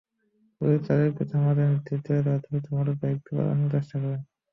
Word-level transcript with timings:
Police 0.61 0.79
তাঁদের 0.85 1.09
থামতে 1.31 1.63
নির্দেশ 1.63 1.99
দিলে 1.99 2.19
তাঁরা 2.19 2.39
দ্রুত 2.43 2.65
মোটরসাইকেল 2.71 3.19
নিয়ে 3.27 3.49
পালানোর 3.49 3.71
চেষ্টা 3.75 3.95
করেন। 3.97 4.21